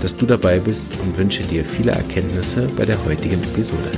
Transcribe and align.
dass 0.00 0.16
du 0.16 0.26
dabei 0.26 0.58
bist 0.58 0.92
und 1.02 1.16
wünsche 1.16 1.42
dir 1.42 1.64
viele 1.64 1.92
Erkenntnisse 1.92 2.68
bei 2.76 2.84
der 2.84 3.04
heutigen 3.04 3.42
Episode. 3.42 3.90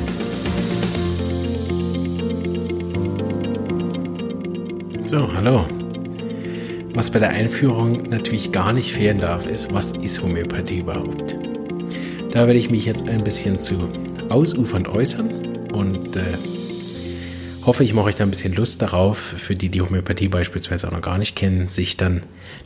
So, 5.05 5.33
hallo. 5.35 5.67
Was 6.95 7.11
bei 7.11 7.19
der 7.19 7.31
Einführung 7.31 8.03
natürlich 8.09 8.53
gar 8.53 8.73
nicht 8.73 8.93
fehlen 8.93 9.19
darf, 9.19 9.47
ist, 9.47 9.73
was 9.73 9.93
ist 9.93 10.23
Homöopathie 10.23 10.81
überhaupt? 10.81 11.35
Da 12.33 12.47
werde 12.47 12.59
ich 12.59 12.71
mich 12.71 12.85
jetzt 12.85 13.09
ein 13.09 13.25
bisschen 13.25 13.59
zu 13.59 13.89
ausufernd 14.29 14.89
äußern 14.89 15.69
und 15.73 16.17
äh, 16.17 16.39
hoffe, 17.65 17.85
ich 17.85 17.95
mache 17.95 18.07
euch 18.07 18.17
da 18.17 18.25
ein 18.25 18.31
bisschen 18.31 18.55
Lust 18.55 18.83
darauf, 18.83 19.19
für 19.19 19.55
die, 19.55 19.69
die 19.69 19.83
Homöopathie 19.83 20.29
beispielsweise 20.29 20.89
auch 20.89 20.93
noch 20.93 21.03
gar 21.03 21.19
nicht 21.19 21.37
kennen, 21.37 21.69
sich 21.69 21.97
dann 21.97 22.23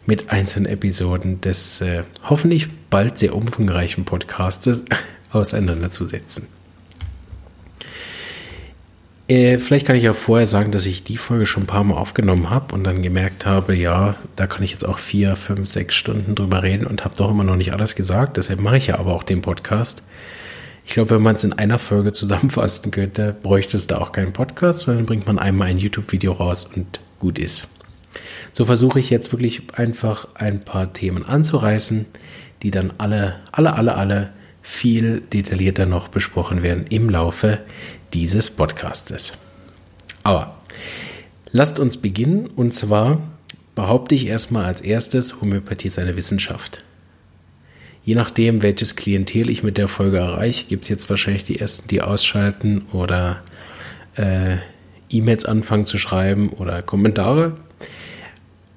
mit 0.06 0.30
einzelnen 0.30 0.66
Episoden 0.66 1.40
des 1.40 1.80
äh, 1.80 2.04
hoffentlich 2.24 2.68
bald 2.90 3.18
sehr 3.18 3.34
umfangreichen 3.34 4.04
Podcastes 4.04 4.84
auseinanderzusetzen. 5.32 6.48
Äh, 9.28 9.58
vielleicht 9.58 9.86
kann 9.86 9.96
ich 9.96 10.08
auch 10.08 10.14
vorher 10.14 10.46
sagen, 10.46 10.70
dass 10.70 10.86
ich 10.86 11.02
die 11.02 11.16
Folge 11.16 11.46
schon 11.46 11.64
ein 11.64 11.66
paar 11.66 11.82
Mal 11.82 11.96
aufgenommen 11.96 12.48
habe 12.48 12.74
und 12.74 12.84
dann 12.84 13.02
gemerkt 13.02 13.44
habe, 13.44 13.74
ja, 13.74 14.14
da 14.36 14.46
kann 14.46 14.62
ich 14.62 14.70
jetzt 14.70 14.86
auch 14.86 14.98
vier, 14.98 15.34
fünf, 15.34 15.68
sechs 15.68 15.96
Stunden 15.96 16.36
drüber 16.36 16.62
reden 16.62 16.86
und 16.86 17.04
habe 17.04 17.16
doch 17.16 17.30
immer 17.30 17.42
noch 17.42 17.56
nicht 17.56 17.72
alles 17.72 17.96
gesagt. 17.96 18.36
Deshalb 18.36 18.60
mache 18.60 18.76
ich 18.76 18.86
ja 18.86 18.98
aber 19.00 19.14
auch 19.14 19.24
den 19.24 19.42
Podcast. 19.42 20.04
Ich 20.84 20.92
glaube, 20.92 21.10
wenn 21.10 21.22
man 21.22 21.34
es 21.34 21.42
in 21.42 21.52
einer 21.52 21.80
Folge 21.80 22.12
zusammenfassen 22.12 22.92
könnte, 22.92 23.34
bräuchte 23.42 23.76
es 23.76 23.88
da 23.88 23.98
auch 23.98 24.12
keinen 24.12 24.32
Podcast, 24.32 24.80
sondern 24.80 25.06
bringt 25.06 25.26
man 25.26 25.40
einmal 25.40 25.68
ein 25.68 25.78
YouTube-Video 25.78 26.32
raus 26.32 26.64
und 26.64 27.00
gut 27.18 27.40
ist. 27.40 27.68
So 28.52 28.64
versuche 28.64 29.00
ich 29.00 29.10
jetzt 29.10 29.32
wirklich 29.32 29.62
einfach 29.74 30.28
ein 30.36 30.64
paar 30.64 30.92
Themen 30.92 31.26
anzureißen, 31.26 32.06
die 32.62 32.70
dann 32.70 32.92
alle, 32.98 33.36
alle, 33.52 33.74
alle, 33.74 33.94
alle 33.94 34.32
viel 34.62 35.20
detaillierter 35.32 35.86
noch 35.86 36.08
besprochen 36.08 36.62
werden 36.62 36.86
im 36.90 37.08
Laufe 37.08 37.60
dieses 38.12 38.50
Podcastes. 38.50 39.34
Aber 40.24 40.56
lasst 41.52 41.78
uns 41.78 41.96
beginnen 41.96 42.46
und 42.48 42.74
zwar 42.74 43.20
behaupte 43.76 44.14
ich 44.14 44.26
erstmal 44.26 44.64
als 44.64 44.80
erstes, 44.80 45.40
Homöopathie 45.40 45.88
ist 45.88 45.98
eine 45.98 46.16
Wissenschaft. 46.16 46.82
Je 48.04 48.14
nachdem, 48.14 48.62
welches 48.62 48.96
Klientel 48.96 49.50
ich 49.50 49.62
mit 49.62 49.76
der 49.78 49.88
Folge 49.88 50.18
erreiche, 50.18 50.66
gibt 50.66 50.84
es 50.84 50.88
jetzt 50.88 51.10
wahrscheinlich 51.10 51.44
die 51.44 51.58
ersten, 51.58 51.88
die 51.88 52.02
ausschalten 52.02 52.86
oder 52.92 53.42
äh, 54.16 54.56
E-Mails 55.10 55.44
anfangen 55.44 55.86
zu 55.86 55.98
schreiben 55.98 56.50
oder 56.50 56.82
Kommentare. 56.82 57.56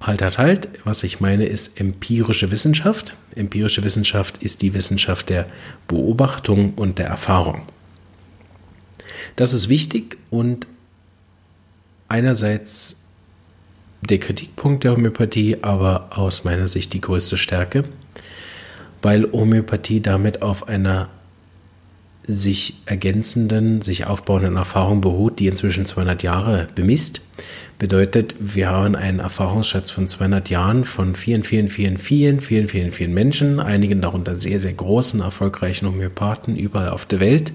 Halt, 0.01 0.21
halt, 0.21 0.37
halt. 0.37 0.69
Was 0.85 1.03
ich 1.03 1.19
meine, 1.19 1.45
ist 1.45 1.79
empirische 1.79 2.51
Wissenschaft. 2.51 3.15
Empirische 3.35 3.83
Wissenschaft 3.83 4.41
ist 4.41 4.61
die 4.61 4.73
Wissenschaft 4.73 5.29
der 5.29 5.45
Beobachtung 5.87 6.73
und 6.75 6.99
der 6.99 7.07
Erfahrung. 7.07 7.63
Das 9.35 9.53
ist 9.53 9.69
wichtig 9.69 10.17
und 10.29 10.67
einerseits 12.07 12.95
der 14.01 14.19
Kritikpunkt 14.19 14.85
der 14.85 14.93
Homöopathie, 14.93 15.57
aber 15.61 16.17
aus 16.17 16.45
meiner 16.45 16.67
Sicht 16.67 16.93
die 16.93 17.01
größte 17.01 17.37
Stärke 17.37 17.83
weil 19.01 19.31
Homöopathie 19.31 20.01
damit 20.01 20.41
auf 20.41 20.67
einer 20.67 21.09
sich 22.27 22.75
ergänzenden, 22.85 23.81
sich 23.81 24.05
aufbauenden 24.05 24.55
Erfahrung 24.55 25.01
beruht, 25.01 25.39
die 25.39 25.47
inzwischen 25.47 25.85
200 25.85 26.21
Jahre 26.23 26.67
bemisst. 26.75 27.21
Bedeutet, 27.79 28.35
wir 28.39 28.69
haben 28.69 28.95
einen 28.95 29.19
Erfahrungsschatz 29.19 29.89
von 29.89 30.07
200 30.07 30.49
Jahren 30.49 30.83
von 30.83 31.15
vielen, 31.15 31.43
vielen, 31.43 31.69
vielen, 31.69 31.97
vielen, 31.97 32.41
vielen, 32.41 32.67
vielen, 32.67 32.91
vielen 32.91 33.13
Menschen, 33.13 33.59
einigen 33.59 34.01
darunter 34.01 34.35
sehr, 34.35 34.59
sehr 34.59 34.73
großen, 34.73 35.21
erfolgreichen 35.21 35.87
Homöopathen 35.87 36.55
überall 36.55 36.89
auf 36.89 37.05
der 37.05 37.19
Welt, 37.19 37.53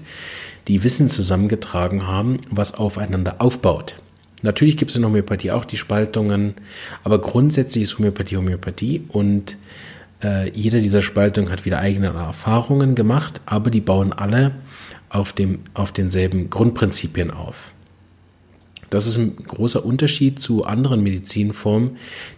die 0.67 0.83
Wissen 0.83 1.09
zusammengetragen 1.09 2.07
haben, 2.07 2.41
was 2.49 2.73
aufeinander 2.73 3.35
aufbaut. 3.39 3.97
Natürlich 4.41 4.77
gibt 4.77 4.91
es 4.91 4.97
in 4.97 5.05
Homöopathie 5.05 5.51
auch 5.51 5.65
die 5.65 5.77
Spaltungen, 5.77 6.55
aber 7.03 7.19
grundsätzlich 7.19 7.83
ist 7.83 7.97
Homöopathie 7.97 8.37
Homöopathie 8.37 9.03
und 9.07 9.57
äh, 10.25 10.49
jede 10.53 10.81
dieser 10.81 11.03
Spaltungen 11.03 11.51
hat 11.51 11.65
wieder 11.65 11.79
eigene 11.79 12.07
Erfahrungen 12.07 12.95
gemacht, 12.95 13.41
aber 13.45 13.69
die 13.69 13.81
bauen 13.81 14.11
alle 14.11 14.53
auf, 15.09 15.33
dem, 15.33 15.59
auf 15.75 15.91
denselben 15.91 16.49
Grundprinzipien 16.49 17.29
auf. 17.29 17.71
Das 18.89 19.07
ist 19.07 19.17
ein 19.17 19.35
großer 19.35 19.85
Unterschied 19.85 20.39
zu 20.39 20.63
anderen 20.63 21.03
Medizinformen, 21.03 21.97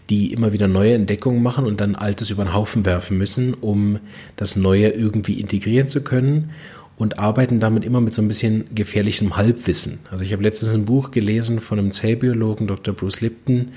die 0.10 0.34
immer 0.34 0.54
wieder 0.54 0.68
neue 0.68 0.96
Entdeckungen 0.96 1.44
machen 1.44 1.66
und 1.66 1.80
dann 1.80 1.96
Altes 1.96 2.30
über 2.30 2.44
den 2.44 2.54
Haufen 2.54 2.86
werfen 2.86 3.18
müssen, 3.18 3.54
um 3.54 4.00
das 4.36 4.56
Neue 4.56 4.90
irgendwie 4.90 5.40
integrieren 5.40 5.88
zu 5.88 6.04
können 6.04 6.52
und 6.98 7.20
arbeiten 7.20 7.60
damit 7.60 7.86
immer 7.86 8.02
mit 8.02 8.14
so 8.14 8.22
ein 8.22 8.28
bisschen 8.28 8.66
gefährlichem 8.74 9.38
Halbwissen. 9.38 10.00
Also 10.10 10.24
ich 10.24 10.34
habe 10.34 10.44
letztens 10.44 10.74
ein 10.74 10.86
Buch 10.86 11.12
gelesen 11.12 11.60
von 11.60 11.80
einem 11.80 11.92
Zellbiologen, 11.92 12.68
Dr. 12.68 12.94
Bruce 12.94 13.22
Lipton, 13.22 13.70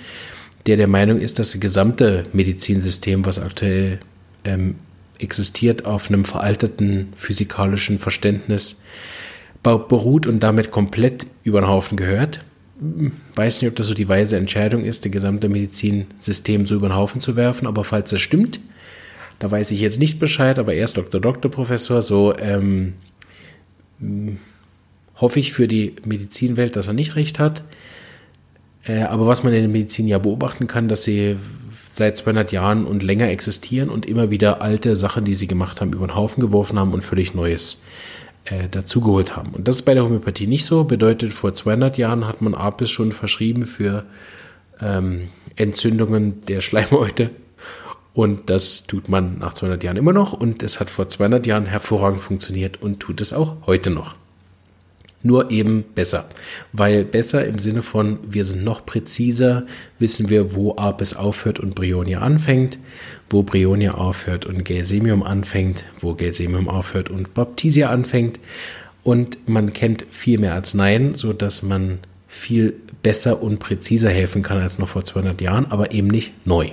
der 0.67 0.77
der 0.77 0.89
Meinung 0.89 1.19
ist, 1.19 1.39
dass 1.39 1.53
das 1.53 1.61
gesamte 1.61 2.27
Medizinsystem, 2.33 3.25
was 3.25 3.39
aktuell 3.39 4.01
ähm, 4.45 4.77
existiert, 5.19 5.85
auf 5.85 6.09
einem 6.09 6.25
veralteten 6.25 7.09
physikalischen 7.15 7.99
Verständnis 7.99 8.83
beruht 9.63 10.27
und 10.27 10.41
damit 10.41 10.71
komplett 10.71 11.27
über 11.45 11.61
den 11.61 11.69
Haufen 11.69 11.97
gehört. 11.97 12.45
Weiß 13.35 13.61
nicht, 13.61 13.69
ob 13.69 13.77
das 13.77 13.89
so 13.89 13.95
die 13.95 14.09
weise 14.09 14.39
Entscheidung 14.39 14.85
ist, 14.85 15.05
das 15.05 15.13
gesamte 15.13 15.51
Medizinsystem 15.51 16.65
so 16.65 16.77
über 16.77 16.89
den 16.89 16.97
Haufen 16.97 17.21
zu 17.21 17.37
werfen, 17.37 17.67
aber 17.67 17.85
falls 17.85 18.11
das 18.11 18.21
stimmt, 18.21 18.61
da 19.39 19.51
weiß 19.51 19.71
ich 19.71 19.81
jetzt 19.81 19.99
nicht 19.99 20.19
Bescheid, 20.19 20.59
aber 20.59 20.75
er 20.75 20.85
ist 20.85 20.97
Dr. 20.97 21.21
Dr. 21.21 21.51
Professor, 21.51 22.01
so 22.01 22.35
ähm, 22.39 22.95
hoffe 25.17 25.41
ich 25.41 25.53
für 25.53 25.69
die 25.69 25.97
Medizinwelt, 26.05 26.77
dass 26.77 26.87
er 26.87 26.95
nicht 26.95 27.17
recht 27.17 27.39
hat. 27.39 27.65
Äh, 28.85 29.03
aber 29.03 29.27
was 29.27 29.43
man 29.45 29.53
in 29.53 29.61
der 29.61 29.69
Medizin 29.69 30.09
ja 30.09 30.19
beobachten 30.19 30.67
kann, 30.67 30.89
dass 30.89 31.05
sie 31.05 31.37
seit 31.91 32.17
200 32.17 32.53
Jahren 32.53 32.85
und 32.85 33.03
länger 33.03 33.29
existieren 33.29 33.91
und 33.91 34.07
immer 34.07 34.31
wieder 34.31 34.63
alte 34.63 34.95
Sachen, 34.97 35.25
die 35.25 35.35
sie 35.35 35.47
gemacht 35.47 35.81
haben, 35.81 35.93
über 35.93 36.07
den 36.07 36.15
Haufen 36.15 36.41
geworfen 36.41 36.79
haben 36.79 36.95
und 36.95 37.03
völlig 37.03 37.35
Neues 37.35 37.83
äh, 38.45 38.69
dazugeholt 38.69 39.37
haben. 39.37 39.51
Und 39.51 39.69
das 39.69 39.77
ist 39.77 39.83
bei 39.83 39.95
der 39.95 40.05
Homöopathie 40.05 40.47
nicht 40.47 40.65
so. 40.65 40.85
Bedeutet, 40.85 41.33
vor 41.33 41.53
200 41.53 41.99
Jahren 41.99 42.27
hat 42.27 42.43
man 42.43 42.55
Apis 42.55 42.91
schon 42.91 43.13
verschrieben 43.13 43.67
für 43.67 44.05
ähm, 44.81 45.29
Entzündungen 45.57 46.43
der 46.47 46.61
Schleimhäute. 46.61 47.31
Und 48.13 48.51
das 48.51 48.85
tut 48.85 49.09
man 49.09 49.39
nach 49.39 49.55
200 49.55 49.83
Jahren 49.85 49.97
immer 49.97 50.13
noch. 50.13 50.33
Und 50.33 50.63
es 50.63 50.81
hat 50.81 50.91
vor 50.91 51.09
200 51.09 51.47
Jahren 51.47 51.67
hervorragend 51.67 52.21
funktioniert 52.21 52.81
und 52.81 53.01
tut 53.01 53.21
es 53.21 53.33
auch 53.33 53.67
heute 53.67 53.91
noch 53.91 54.15
nur 55.23 55.51
eben 55.51 55.85
besser. 55.95 56.29
Weil 56.73 57.05
besser 57.05 57.47
im 57.47 57.59
Sinne 57.59 57.83
von, 57.83 58.19
wir 58.29 58.45
sind 58.45 58.65
noch 58.65 58.87
präziser, 58.87 59.67
wissen 59.99 60.29
wir, 60.29 60.55
wo 60.55 60.77
Apis 60.77 61.15
aufhört 61.15 61.61
und 61.61 61.75
Brionia 61.75 62.21
anfängt, 62.21 62.79
wo 63.29 63.43
Brionia 63.43 63.95
aufhört 63.95 64.47
und 64.47 64.65
Gelsemium 64.65 65.23
anfängt, 65.23 65.85
wo 65.99 66.15
Gelsemium 66.15 66.69
aufhört 66.69 67.11
und 67.11 67.35
Baptisia 67.35 67.91
anfängt. 67.91 68.41
Und 69.03 69.49
man 69.49 69.73
kennt 69.73 70.07
viel 70.11 70.39
mehr 70.39 70.55
Arzneien, 70.55 71.15
so 71.15 71.33
dass 71.33 71.63
man 71.63 71.99
viel 72.29 72.75
besser 73.03 73.43
und 73.43 73.59
präziser 73.59 74.11
helfen 74.11 74.43
kann 74.43 74.59
als 74.59 74.79
noch 74.79 74.89
vor 74.89 75.05
200 75.05 75.41
Jahren, 75.41 75.67
aber 75.67 75.93
eben 75.93 76.09
nicht 76.09 76.47
neu. 76.47 76.71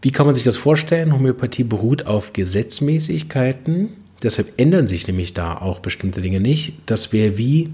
Wie 0.00 0.12
kann 0.12 0.26
man 0.26 0.34
sich 0.34 0.44
das 0.44 0.56
vorstellen? 0.56 1.12
Homöopathie 1.12 1.64
beruht 1.64 2.06
auf 2.06 2.32
Gesetzmäßigkeiten, 2.32 3.90
Deshalb 4.22 4.54
ändern 4.56 4.86
sich 4.86 5.06
nämlich 5.06 5.34
da 5.34 5.58
auch 5.58 5.78
bestimmte 5.78 6.20
Dinge 6.20 6.40
nicht. 6.40 6.74
Das 6.86 7.12
wäre 7.12 7.38
wie, 7.38 7.70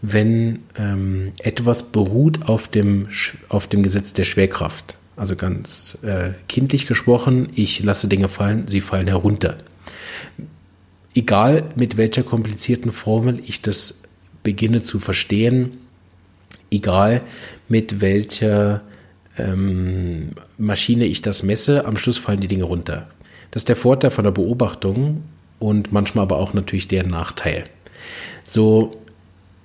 wenn 0.00 0.60
ähm, 0.76 1.32
etwas 1.38 1.90
beruht 1.90 2.48
auf 2.48 2.68
dem, 2.68 3.08
auf 3.48 3.66
dem 3.66 3.82
Gesetz 3.82 4.12
der 4.12 4.24
Schwerkraft. 4.24 4.96
Also 5.16 5.34
ganz 5.34 5.98
äh, 6.02 6.30
kindlich 6.46 6.86
gesprochen, 6.86 7.48
ich 7.54 7.82
lasse 7.82 8.06
Dinge 8.06 8.28
fallen, 8.28 8.68
sie 8.68 8.80
fallen 8.80 9.08
herunter. 9.08 9.58
Egal 11.14 11.64
mit 11.74 11.96
welcher 11.96 12.22
komplizierten 12.22 12.92
Formel 12.92 13.42
ich 13.44 13.60
das 13.60 14.02
beginne 14.44 14.82
zu 14.82 15.00
verstehen, 15.00 15.78
egal 16.70 17.22
mit 17.68 18.00
welcher 18.00 18.82
ähm, 19.36 20.30
Maschine 20.56 21.06
ich 21.06 21.22
das 21.22 21.42
messe, 21.42 21.84
am 21.86 21.96
Schluss 21.96 22.18
fallen 22.18 22.38
die 22.38 22.46
Dinge 22.46 22.64
runter. 22.64 23.08
Das 23.50 23.62
ist 23.62 23.68
der 23.68 23.76
Vorteil 23.76 24.12
von 24.12 24.24
der 24.24 24.30
Beobachtung 24.30 25.24
und 25.58 25.92
manchmal 25.92 26.22
aber 26.22 26.38
auch 26.38 26.54
natürlich 26.54 26.88
deren 26.88 27.10
Nachteil. 27.10 27.64
So 28.44 28.96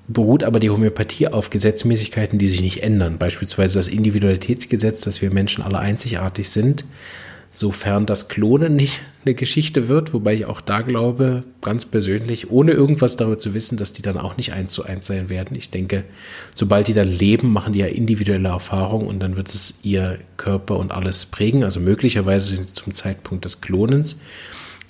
beruht 0.08 0.44
aber 0.44 0.60
die 0.60 0.70
Homöopathie 0.70 1.28
auf 1.30 1.50
Gesetzmäßigkeiten, 1.50 2.40
die 2.40 2.48
sich 2.48 2.62
nicht 2.62 2.84
ändern. 2.84 3.18
Beispielsweise 3.18 3.80
das 3.80 3.88
Individualitätsgesetz, 3.88 5.02
dass 5.02 5.22
wir 5.22 5.32
Menschen 5.32 5.64
alle 5.64 5.80
einzigartig 5.80 6.50
sind, 6.50 6.84
sofern 7.52 8.06
das 8.06 8.28
Klonen 8.28 8.76
nicht 8.76 9.02
eine 9.24 9.36
Geschichte 9.36 9.88
wird, 9.88 10.14
wobei 10.14 10.34
ich 10.34 10.46
auch 10.46 10.60
da 10.60 10.82
glaube, 10.82 11.44
ganz 11.62 11.86
persönlich, 11.86 12.52
ohne 12.52 12.72
irgendwas 12.72 13.16
darüber 13.16 13.38
zu 13.38 13.54
wissen, 13.54 13.78
dass 13.78 13.94
die 13.94 14.02
dann 14.02 14.18
auch 14.18 14.36
nicht 14.36 14.54
eins 14.54 14.74
zu 14.74 14.84
eins 14.84 15.08
sein 15.08 15.30
werden. 15.30 15.56
Ich 15.56 15.70
denke, 15.70 16.04
sobald 16.56 16.88
die 16.88 16.94
dann 16.94 17.08
leben, 17.08 17.54
machen 17.54 17.74
die 17.74 17.80
ja 17.80 17.86
individuelle 17.86 18.50
Erfahrungen 18.50 19.08
und 19.08 19.20
dann 19.20 19.36
wird 19.36 19.50
es 19.50 19.76
ihr 19.84 20.20
Körper 20.36 20.78
und 20.78 20.92
alles 20.92 21.28
prägen. 21.28 21.64
Also 21.64 21.80
möglicherweise 21.80 22.56
sind 22.56 22.68
sie 22.68 22.74
zum 22.74 22.94
Zeitpunkt 22.94 23.46
des 23.46 23.62
Klonens 23.62 24.18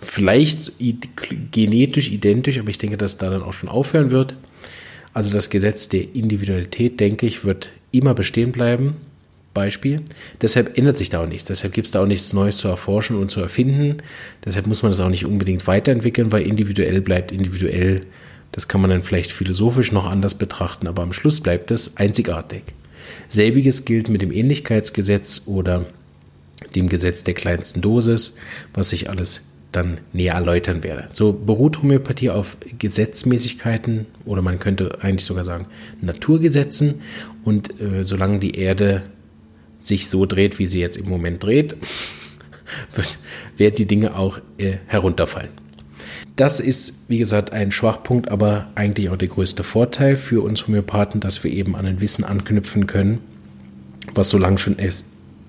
vielleicht 0.04 0.74
genetisch 1.52 2.12
identisch, 2.12 2.60
aber 2.60 2.70
ich 2.70 2.78
denke, 2.78 2.98
dass 2.98 3.18
da 3.18 3.30
dann 3.30 3.44
auch 3.44 3.54
schon 3.54 3.70
aufhören 3.70 4.12
wird. 4.12 4.36
Also 5.14 5.32
das 5.34 5.50
Gesetz 5.50 5.90
der 5.90 6.16
Individualität, 6.16 7.00
denke 7.00 7.26
ich, 7.26 7.46
wird 7.46 7.70
immer 7.92 8.14
bestehen 8.14 8.52
bleiben. 8.52 8.96
Beispiel. 9.54 10.02
Deshalb 10.42 10.78
ändert 10.78 10.98
sich 10.98 11.10
da 11.10 11.22
auch 11.22 11.28
nichts. 11.28 11.46
Deshalb 11.46 11.74
gibt 11.74 11.86
es 11.86 11.92
da 11.92 12.02
auch 12.02 12.08
nichts 12.08 12.34
Neues 12.34 12.58
zu 12.58 12.68
erforschen 12.68 13.16
und 13.16 13.30
zu 13.30 13.40
erfinden. 13.40 13.98
Deshalb 14.44 14.68
muss 14.68 14.82
man 14.82 14.92
das 14.92 15.00
auch 15.00 15.10
nicht 15.10 15.26
unbedingt 15.26 15.68
weiterentwickeln, 15.68 16.32
weil 16.32 16.48
individuell 16.48 17.02
bleibt 17.02 17.32
individuell. 17.32 18.02
Das 18.52 18.68
kann 18.68 18.82
man 18.82 18.90
dann 18.90 19.04
vielleicht 19.04 19.32
philosophisch 19.32 19.92
noch 19.92 20.06
anders 20.06 20.36
betrachten, 20.36 20.88
aber 20.88 21.02
am 21.02 21.14
Schluss 21.14 21.42
bleibt 21.42 21.72
es 21.72 21.98
einzigartig. 21.98 22.64
Selbiges 23.28 23.86
gilt 23.86 24.10
mit 24.10 24.22
dem 24.22 24.32
Ähnlichkeitsgesetz 24.32 25.44
oder 25.46 25.86
dem 26.76 26.90
Gesetz 26.90 27.24
der 27.24 27.34
kleinsten 27.34 27.82
Dosis, 27.82 28.38
was 28.74 28.90
sich 28.90 29.10
alles 29.10 29.46
dann 29.76 30.00
näher 30.14 30.34
erläutern 30.36 30.84
werde. 30.84 31.06
So 31.10 31.34
beruht 31.34 31.82
Homöopathie 31.82 32.30
auf 32.30 32.58
Gesetzmäßigkeiten 32.80 34.06
oder 34.26 34.42
man 34.42 34.60
könnte 34.60 35.00
eigentlich 35.02 35.26
sogar 35.26 35.44
sagen 35.44 35.68
Naturgesetzen 36.02 37.02
und 37.44 37.82
äh, 37.82 38.06
solange 38.06 38.40
die 38.40 38.58
Erde 38.58 39.04
sich 39.82 40.10
so 40.10 40.26
dreht, 40.26 40.60
wie 40.60 40.68
sie 40.68 40.80
jetzt 40.80 40.98
im 40.98 41.10
Moment 41.10 41.44
dreht, 41.44 41.76
wird, 42.96 43.18
werden 43.58 43.76
die 43.76 43.86
Dinge 43.86 44.16
auch 44.16 44.40
äh, 44.58 44.78
herunterfallen. 44.88 45.50
Das 46.36 46.60
ist, 46.60 46.96
wie 47.08 47.20
gesagt, 47.20 47.54
ein 47.54 47.72
Schwachpunkt, 47.72 48.30
aber 48.30 48.72
eigentlich 48.74 49.10
auch 49.10 49.18
der 49.18 49.28
größte 49.28 49.64
Vorteil 49.64 50.16
für 50.16 50.42
uns 50.42 50.66
Homöopathen, 50.68 51.20
dass 51.20 51.44
wir 51.44 51.52
eben 51.52 51.76
an 51.76 51.86
ein 51.86 52.02
Wissen 52.02 52.24
anknüpfen 52.24 52.88
können, 52.88 53.20
was 54.16 54.30
so 54.30 54.38
lange 54.38 54.58
schon 54.58 54.80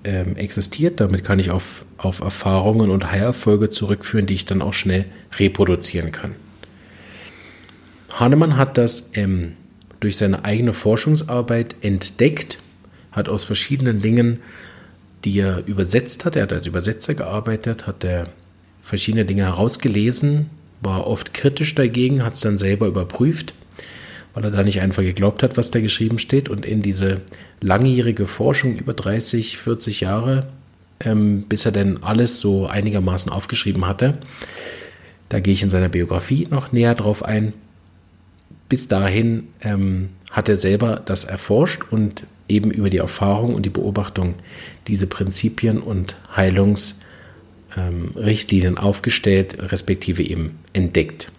ähm, 0.05 0.35
existiert. 0.37 0.99
Damit 1.01 1.23
kann 1.23 1.39
ich 1.39 1.51
auf, 1.51 1.83
auf 1.97 2.21
Erfahrungen 2.21 2.89
und 2.89 3.11
Heilerfolge 3.11 3.69
zurückführen, 3.69 4.25
die 4.25 4.35
ich 4.35 4.45
dann 4.45 4.61
auch 4.61 4.73
schnell 4.73 5.05
reproduzieren 5.37 6.11
kann. 6.11 6.35
Hahnemann 8.13 8.55
hat 8.55 8.77
das 8.77 9.11
ähm, 9.15 9.53
durch 9.99 10.17
seine 10.17 10.45
eigene 10.45 10.73
Forschungsarbeit 10.73 11.75
entdeckt, 11.81 12.59
hat 13.11 13.27
aus 13.27 13.43
verschiedenen 13.43 14.01
Dingen, 14.01 14.39
die 15.25 15.39
er 15.39 15.65
übersetzt 15.65 16.23
hat, 16.23 16.35
er 16.35 16.43
hat 16.43 16.53
als 16.53 16.67
Übersetzer 16.67 17.15
gearbeitet, 17.15 17.87
hat 17.87 18.03
er 18.03 18.29
verschiedene 18.81 19.25
Dinge 19.25 19.43
herausgelesen, 19.43 20.49
war 20.81 21.07
oft 21.07 21.33
kritisch 21.33 21.73
dagegen, 21.73 22.23
hat 22.23 22.35
es 22.35 22.41
dann 22.41 22.57
selber 22.57 22.87
überprüft 22.87 23.55
weil 24.35 24.43
er 24.43 24.51
da 24.51 24.61
nicht 24.63 24.81
einfach 24.81 25.01
geglaubt 25.01 25.41
hat, 25.41 25.57
was 25.57 25.71
da 25.71 25.79
geschrieben 25.79 26.19
steht 26.19 26.49
und 26.49 26.65
in 26.65 26.81
diese 26.81 27.21
langjährige 27.61 28.27
Forschung 28.27 28.75
über 28.75 28.93
30, 28.93 29.57
40 29.57 30.01
Jahre, 30.01 30.47
ähm, 30.99 31.45
bis 31.47 31.65
er 31.65 31.71
denn 31.71 32.03
alles 32.03 32.41
so 32.41 32.67
einigermaßen 32.67 33.31
aufgeschrieben 33.31 33.87
hatte. 33.87 34.17
Da 35.29 35.39
gehe 35.39 35.53
ich 35.53 35.63
in 35.63 35.69
seiner 35.69 35.87
Biografie 35.89 36.47
noch 36.51 36.73
näher 36.73 36.95
drauf 36.95 37.23
ein. 37.23 37.53
Bis 38.67 38.89
dahin 38.89 39.47
ähm, 39.61 40.09
hat 40.31 40.49
er 40.49 40.57
selber 40.57 41.01
das 41.03 41.23
erforscht 41.23 41.83
und 41.89 42.25
eben 42.49 42.71
über 42.71 42.89
die 42.89 42.97
Erfahrung 42.97 43.55
und 43.55 43.65
die 43.65 43.71
Beobachtung 43.71 44.35
diese 44.87 45.07
Prinzipien 45.07 45.79
und 45.79 46.17
Heilungsrichtlinien 46.35 48.73
ähm, 48.73 48.77
aufgestellt, 48.77 49.57
respektive 49.71 50.23
eben 50.23 50.59
entdeckt. 50.73 51.31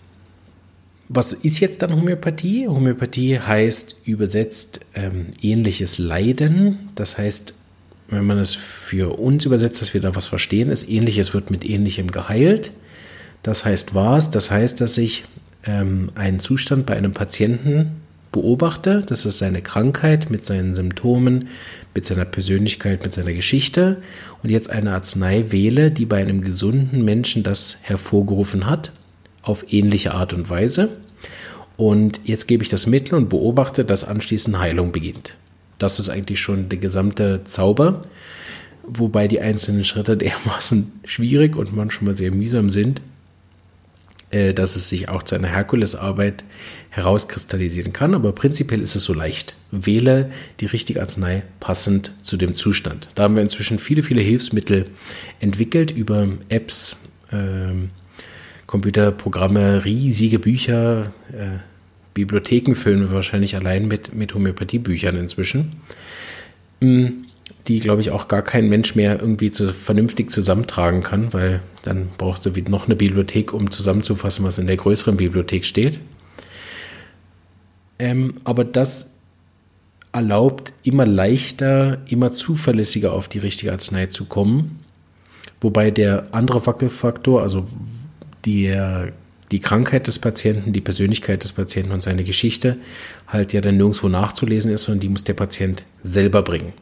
Was 1.08 1.32
ist 1.32 1.60
jetzt 1.60 1.82
dann 1.82 1.94
Homöopathie? 1.94 2.66
Homöopathie 2.66 3.38
heißt 3.38 3.96
übersetzt 4.04 4.80
ähm, 4.94 5.26
ähnliches 5.40 5.98
Leiden. 5.98 6.90
Das 6.96 7.16
heißt, 7.16 7.54
wenn 8.08 8.26
man 8.26 8.38
es 8.38 8.54
für 8.54 9.18
uns 9.18 9.44
übersetzt, 9.44 9.80
dass 9.80 9.94
wir 9.94 10.00
da 10.00 10.16
was 10.16 10.26
verstehen, 10.26 10.70
ist 10.70 10.88
ähnliches 10.88 11.32
wird 11.32 11.50
mit 11.50 11.64
ähnlichem 11.64 12.10
geheilt. 12.10 12.72
Das 13.42 13.64
heißt 13.64 13.94
was? 13.94 14.30
Das 14.32 14.50
heißt, 14.50 14.80
dass 14.80 14.98
ich 14.98 15.24
ähm, 15.64 16.10
einen 16.16 16.40
Zustand 16.40 16.86
bei 16.86 16.96
einem 16.96 17.12
Patienten 17.12 18.00
beobachte, 18.32 19.02
das 19.06 19.24
ist 19.24 19.38
seine 19.38 19.62
Krankheit 19.62 20.30
mit 20.30 20.44
seinen 20.44 20.74
Symptomen, 20.74 21.48
mit 21.94 22.04
seiner 22.04 22.24
Persönlichkeit, 22.24 23.02
mit 23.02 23.12
seiner 23.12 23.32
Geschichte 23.32 24.02
und 24.42 24.50
jetzt 24.50 24.70
eine 24.70 24.92
Arznei 24.92 25.46
wähle, 25.50 25.90
die 25.92 26.04
bei 26.04 26.20
einem 26.20 26.42
gesunden 26.42 27.04
Menschen 27.04 27.44
das 27.44 27.78
hervorgerufen 27.82 28.66
hat 28.66 28.92
auf 29.46 29.72
ähnliche 29.72 30.12
Art 30.12 30.34
und 30.34 30.50
Weise. 30.50 30.88
Und 31.76 32.20
jetzt 32.24 32.48
gebe 32.48 32.62
ich 32.62 32.68
das 32.68 32.86
Mittel 32.86 33.14
und 33.14 33.28
beobachte, 33.28 33.84
dass 33.84 34.04
anschließend 34.04 34.58
Heilung 34.58 34.92
beginnt. 34.92 35.36
Das 35.78 35.98
ist 35.98 36.08
eigentlich 36.08 36.40
schon 36.40 36.68
der 36.68 36.78
gesamte 36.78 37.44
Zauber, 37.44 38.02
wobei 38.82 39.28
die 39.28 39.40
einzelnen 39.40 39.84
Schritte 39.84 40.16
dermaßen 40.16 41.00
schwierig 41.04 41.56
und 41.56 41.74
manchmal 41.74 42.16
sehr 42.16 42.32
mühsam 42.32 42.70
sind, 42.70 43.02
äh, 44.30 44.52
dass 44.54 44.74
es 44.74 44.88
sich 44.88 45.08
auch 45.08 45.22
zu 45.22 45.34
einer 45.34 45.48
Herkulesarbeit 45.48 46.44
herauskristallisieren 46.90 47.92
kann. 47.92 48.14
Aber 48.14 48.32
prinzipiell 48.32 48.80
ist 48.80 48.96
es 48.96 49.04
so 49.04 49.12
leicht. 49.12 49.54
Wähle 49.70 50.30
die 50.60 50.66
richtige 50.66 51.02
Arznei 51.02 51.42
passend 51.60 52.10
zu 52.22 52.36
dem 52.36 52.54
Zustand. 52.54 53.08
Da 53.14 53.24
haben 53.24 53.36
wir 53.36 53.42
inzwischen 53.42 53.78
viele, 53.78 54.02
viele 54.02 54.22
Hilfsmittel 54.22 54.86
entwickelt 55.40 55.90
über 55.90 56.26
Apps, 56.48 56.96
ähm, 57.30 57.90
Computerprogramme, 58.66 59.84
riesige 59.84 60.38
Bücher, 60.38 61.12
äh, 61.32 61.58
Bibliotheken 62.14 62.74
füllen 62.74 63.00
wir 63.00 63.12
wahrscheinlich 63.12 63.56
allein 63.56 63.86
mit, 63.88 64.14
mit 64.14 64.34
Homöopathiebüchern 64.34 65.16
inzwischen, 65.16 65.80
mm, 66.80 67.08
die, 67.68 67.80
glaube 67.80 68.00
ich, 68.00 68.10
auch 68.10 68.28
gar 68.28 68.42
kein 68.42 68.68
Mensch 68.68 68.94
mehr 68.94 69.20
irgendwie 69.20 69.50
zu, 69.50 69.72
vernünftig 69.72 70.30
zusammentragen 70.30 71.02
kann, 71.02 71.32
weil 71.32 71.60
dann 71.82 72.08
brauchst 72.16 72.46
du 72.46 72.50
noch 72.68 72.86
eine 72.86 72.96
Bibliothek, 72.96 73.52
um 73.52 73.70
zusammenzufassen, 73.70 74.44
was 74.44 74.58
in 74.58 74.66
der 74.66 74.76
größeren 74.76 75.16
Bibliothek 75.16 75.64
steht. 75.64 76.00
Ähm, 77.98 78.34
aber 78.44 78.64
das 78.64 79.18
erlaubt 80.12 80.72
immer 80.82 81.06
leichter, 81.06 81.98
immer 82.08 82.32
zuverlässiger 82.32 83.12
auf 83.12 83.28
die 83.28 83.38
richtige 83.38 83.72
Arznei 83.72 84.06
zu 84.06 84.24
kommen. 84.24 84.80
Wobei 85.60 85.90
der 85.90 86.28
andere 86.32 86.66
Wackelfaktor, 86.66 87.42
also 87.42 87.66
die, 88.46 88.74
die 89.50 89.60
Krankheit 89.60 90.06
des 90.06 90.18
Patienten, 90.18 90.72
die 90.72 90.80
Persönlichkeit 90.80 91.44
des 91.44 91.52
Patienten 91.52 91.92
und 91.92 92.02
seine 92.02 92.24
Geschichte 92.24 92.78
halt 93.28 93.52
ja 93.52 93.60
dann 93.60 93.76
nirgendwo 93.76 94.08
nachzulesen 94.08 94.72
ist, 94.72 94.82
sondern 94.82 95.00
die 95.00 95.08
muss 95.08 95.24
der 95.24 95.34
Patient 95.34 95.84
selber 96.02 96.42
bringen. 96.42 96.72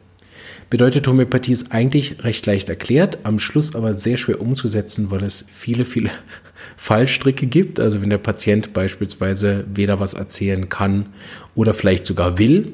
Bedeutet, 0.69 1.07
Homöopathie 1.07 1.51
ist 1.51 1.71
eigentlich 1.71 2.23
recht 2.23 2.45
leicht 2.47 2.69
erklärt, 2.69 3.19
am 3.23 3.39
Schluss 3.39 3.75
aber 3.75 3.93
sehr 3.93 4.17
schwer 4.17 4.41
umzusetzen, 4.41 5.11
weil 5.11 5.23
es 5.23 5.45
viele, 5.51 5.85
viele 5.85 6.09
Fallstricke 6.77 7.45
gibt. 7.45 7.79
Also 7.79 8.01
wenn 8.01 8.09
der 8.09 8.17
Patient 8.17 8.73
beispielsweise 8.73 9.65
weder 9.71 9.99
was 9.99 10.15
erzählen 10.15 10.67
kann 10.67 11.07
oder 11.53 11.73
vielleicht 11.73 12.05
sogar 12.05 12.39
will, 12.39 12.71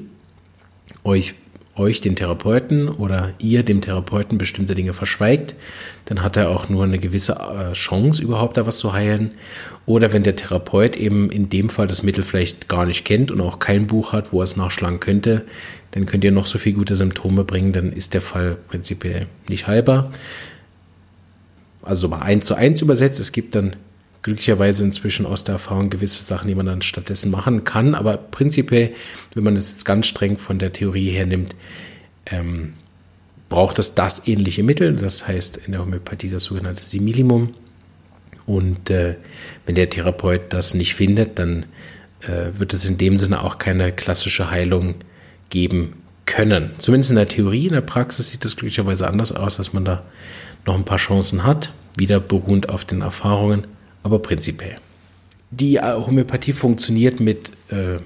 euch 1.04 1.34
euch, 1.76 2.00
den 2.00 2.16
Therapeuten, 2.16 2.88
oder 2.88 3.32
ihr, 3.38 3.62
dem 3.62 3.80
Therapeuten, 3.80 4.38
bestimmte 4.38 4.74
Dinge 4.74 4.92
verschweigt, 4.92 5.54
dann 6.04 6.22
hat 6.22 6.36
er 6.36 6.50
auch 6.50 6.68
nur 6.68 6.84
eine 6.84 6.98
gewisse 6.98 7.32
äh, 7.32 7.72
Chance, 7.72 8.22
überhaupt 8.22 8.56
da 8.56 8.66
was 8.66 8.78
zu 8.78 8.92
heilen. 8.92 9.32
Oder 9.86 10.12
wenn 10.12 10.22
der 10.22 10.36
Therapeut 10.36 10.96
eben 10.96 11.30
in 11.30 11.48
dem 11.48 11.68
Fall 11.70 11.86
das 11.86 12.02
Mittel 12.02 12.24
vielleicht 12.24 12.68
gar 12.68 12.84
nicht 12.84 13.04
kennt 13.04 13.30
und 13.30 13.40
auch 13.40 13.58
kein 13.58 13.86
Buch 13.86 14.12
hat, 14.12 14.32
wo 14.32 14.40
er 14.40 14.44
es 14.44 14.56
nachschlagen 14.56 15.00
könnte, 15.00 15.44
dann 15.92 16.06
könnt 16.06 16.24
ihr 16.24 16.32
noch 16.32 16.46
so 16.46 16.58
viele 16.58 16.76
gute 16.76 16.96
Symptome 16.96 17.44
bringen, 17.44 17.72
dann 17.72 17.92
ist 17.92 18.14
der 18.14 18.22
Fall 18.22 18.56
prinzipiell 18.68 19.26
nicht 19.48 19.66
heilbar. 19.66 20.12
Also 21.82 22.08
mal 22.08 22.20
eins 22.20 22.46
zu 22.46 22.54
eins 22.54 22.80
übersetzt, 22.80 23.18
es 23.18 23.32
gibt 23.32 23.54
dann 23.54 23.76
glücklicherweise 24.22 24.84
inzwischen 24.84 25.26
aus 25.26 25.44
der 25.44 25.54
Erfahrung 25.54 25.90
gewisse 25.90 26.22
Sachen, 26.24 26.48
die 26.48 26.54
man 26.54 26.66
dann 26.66 26.82
stattdessen 26.82 27.30
machen 27.30 27.64
kann. 27.64 27.94
Aber 27.94 28.16
prinzipiell, 28.16 28.94
wenn 29.34 29.44
man 29.44 29.56
es 29.56 29.72
jetzt 29.72 29.84
ganz 29.84 30.06
streng 30.06 30.38
von 30.38 30.58
der 30.58 30.72
Theorie 30.72 31.10
her 31.10 31.26
nimmt, 31.26 31.56
ähm, 32.26 32.74
braucht 33.48 33.78
es 33.78 33.94
das 33.94 34.26
ähnliche 34.28 34.62
Mittel. 34.62 34.94
Das 34.96 35.26
heißt 35.26 35.58
in 35.66 35.72
der 35.72 35.82
Homöopathie 35.82 36.30
das 36.30 36.44
sogenannte 36.44 36.84
Similimum. 36.84 37.54
Und 38.46 38.90
äh, 38.90 39.16
wenn 39.66 39.74
der 39.74 39.90
Therapeut 39.90 40.52
das 40.52 40.74
nicht 40.74 40.94
findet, 40.94 41.38
dann 41.38 41.66
äh, 42.20 42.58
wird 42.58 42.74
es 42.74 42.84
in 42.84 42.98
dem 42.98 43.18
Sinne 43.18 43.42
auch 43.42 43.58
keine 43.58 43.92
klassische 43.92 44.50
Heilung 44.50 44.96
geben 45.50 45.94
können. 46.26 46.70
Zumindest 46.78 47.10
in 47.10 47.16
der 47.16 47.28
Theorie, 47.28 47.66
in 47.66 47.74
der 47.74 47.80
Praxis 47.80 48.30
sieht 48.30 48.44
das 48.44 48.56
glücklicherweise 48.56 49.08
anders 49.08 49.32
aus, 49.32 49.56
dass 49.56 49.72
man 49.72 49.84
da 49.84 50.04
noch 50.64 50.74
ein 50.74 50.84
paar 50.84 50.98
Chancen 50.98 51.44
hat, 51.44 51.72
wieder 51.96 52.20
beruhend 52.20 52.68
auf 52.68 52.84
den 52.84 53.00
Erfahrungen 53.00 53.66
aber 54.02 54.18
prinzipiell. 54.18 54.76
die 55.50 55.76
äh, 55.76 55.94
Homöopathie 55.94 56.52
funktioniert 56.52 57.20
mit 57.20 57.52
äh, 57.68 57.98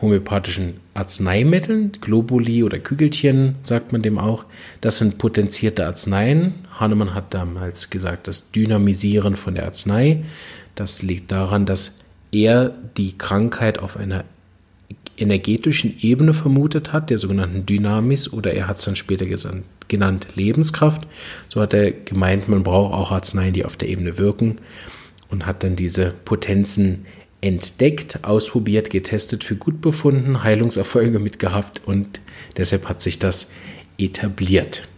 homöopathischen 0.00 0.74
Arzneimitteln, 0.92 1.92
Globuli 2.00 2.62
oder 2.62 2.78
Kügelchen, 2.78 3.56
sagt 3.62 3.92
man 3.92 4.02
dem 4.02 4.18
auch. 4.18 4.44
Das 4.80 4.98
sind 4.98 5.18
potenzierte 5.18 5.86
Arzneien. 5.86 6.54
Hahnemann 6.78 7.14
hat 7.14 7.32
damals 7.32 7.90
gesagt, 7.90 8.28
das 8.28 8.50
Dynamisieren 8.50 9.36
von 9.36 9.54
der 9.54 9.64
Arznei. 9.64 10.24
Das 10.74 11.02
liegt 11.02 11.32
daran, 11.32 11.64
dass 11.64 12.00
er 12.32 12.74
die 12.96 13.16
Krankheit 13.16 13.78
auf 13.78 13.96
einer 13.96 14.24
energetischen 15.16 15.96
Ebene 16.00 16.34
vermutet 16.34 16.92
hat, 16.92 17.08
der 17.08 17.18
sogenannten 17.18 17.66
Dynamis, 17.66 18.32
oder 18.32 18.52
er 18.52 18.66
hat 18.66 18.78
es 18.78 18.84
dann 18.84 18.96
später 18.96 19.26
genannt 19.86 20.26
Lebenskraft. 20.34 21.06
So 21.48 21.60
hat 21.60 21.72
er 21.72 21.92
gemeint, 21.92 22.48
man 22.48 22.64
braucht 22.64 22.92
auch 22.92 23.12
Arzneien, 23.12 23.54
die 23.54 23.64
auf 23.64 23.76
der 23.76 23.88
Ebene 23.88 24.18
wirken 24.18 24.58
und 25.30 25.46
hat 25.46 25.64
dann 25.64 25.76
diese 25.76 26.14
Potenzen 26.24 27.06
entdeckt, 27.40 28.20
ausprobiert, 28.22 28.90
getestet, 28.90 29.44
für 29.44 29.56
gut 29.56 29.80
befunden, 29.80 30.42
Heilungserfolge 30.42 31.18
mitgehabt 31.18 31.82
und 31.84 32.20
deshalb 32.56 32.88
hat 32.88 33.02
sich 33.02 33.18
das 33.18 33.52
etabliert. 33.98 34.88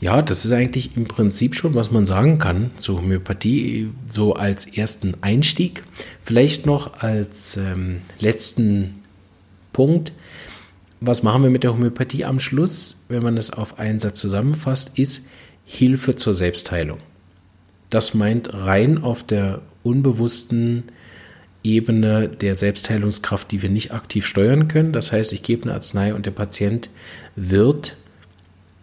Ja, 0.00 0.22
das 0.22 0.46
ist 0.46 0.52
eigentlich 0.52 0.96
im 0.96 1.04
Prinzip 1.04 1.54
schon, 1.54 1.74
was 1.74 1.90
man 1.90 2.06
sagen 2.06 2.38
kann 2.38 2.70
zur 2.76 2.98
Homöopathie, 2.98 3.90
so 4.08 4.32
als 4.32 4.64
ersten 4.64 5.14
Einstieg. 5.20 5.82
Vielleicht 6.22 6.64
noch 6.64 7.02
als 7.02 7.58
ähm, 7.58 8.00
letzten 8.18 9.02
Punkt. 9.74 10.14
Was 11.02 11.22
machen 11.22 11.42
wir 11.42 11.50
mit 11.50 11.64
der 11.64 11.74
Homöopathie 11.74 12.24
am 12.24 12.40
Schluss, 12.40 13.04
wenn 13.08 13.22
man 13.22 13.36
es 13.36 13.50
auf 13.50 13.78
einen 13.78 14.00
Satz 14.00 14.18
zusammenfasst, 14.20 14.98
ist 14.98 15.28
Hilfe 15.66 16.16
zur 16.16 16.32
Selbstheilung. 16.32 16.98
Das 17.90 18.14
meint 18.14 18.54
rein 18.54 19.02
auf 19.02 19.24
der 19.24 19.62
unbewussten 19.82 20.84
Ebene 21.62 22.28
der 22.28 22.54
Selbstheilungskraft, 22.54 23.50
die 23.50 23.60
wir 23.60 23.68
nicht 23.68 23.92
aktiv 23.92 24.26
steuern 24.26 24.68
können. 24.68 24.92
Das 24.92 25.12
heißt, 25.12 25.32
ich 25.32 25.42
gebe 25.42 25.64
eine 25.64 25.74
Arznei 25.74 26.14
und 26.14 26.24
der 26.24 26.30
Patient 26.30 26.88
wird 27.36 27.96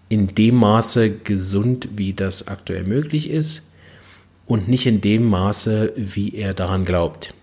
in 0.09 0.35
dem 0.35 0.55
Maße 0.55 1.09
gesund, 1.09 1.89
wie 1.95 2.13
das 2.13 2.47
aktuell 2.47 2.83
möglich 2.83 3.29
ist 3.29 3.71
und 4.45 4.67
nicht 4.67 4.85
in 4.85 5.01
dem 5.01 5.25
Maße, 5.25 5.93
wie 5.95 6.35
er 6.35 6.53
daran 6.53 6.85
glaubt. 6.85 7.33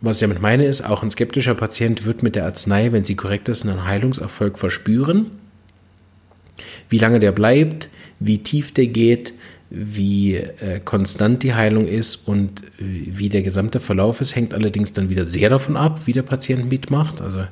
Was 0.00 0.16
ich 0.16 0.20
damit 0.20 0.42
meine 0.42 0.66
ist, 0.66 0.82
auch 0.82 1.02
ein 1.02 1.10
skeptischer 1.10 1.54
Patient 1.54 2.04
wird 2.04 2.22
mit 2.22 2.34
der 2.34 2.44
Arznei, 2.44 2.92
wenn 2.92 3.04
sie 3.04 3.16
korrekt 3.16 3.48
ist, 3.48 3.66
einen 3.66 3.86
Heilungserfolg 3.86 4.58
verspüren. 4.58 5.30
Wie 6.90 6.98
lange 6.98 7.18
der 7.18 7.32
bleibt, 7.32 7.88
wie 8.20 8.38
tief 8.42 8.72
der 8.72 8.88
geht, 8.88 9.32
wie 9.70 10.36
äh, 10.36 10.80
konstant 10.84 11.42
die 11.42 11.54
Heilung 11.54 11.86
ist 11.88 12.28
und 12.28 12.62
äh, 12.78 13.06
wie 13.06 13.28
der 13.28 13.42
gesamte 13.42 13.80
Verlauf 13.80 14.20
ist, 14.20 14.36
hängt 14.36 14.54
allerdings 14.54 14.92
dann 14.92 15.08
wieder 15.08 15.24
sehr 15.24 15.50
davon 15.50 15.76
ab, 15.76 16.06
wie 16.06 16.12
der 16.12 16.22
Patient 16.22 16.70
mitmacht. 16.70 17.20
Also 17.20 17.44